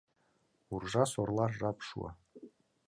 [0.73, 2.09] Уржа-сорла жап шуо.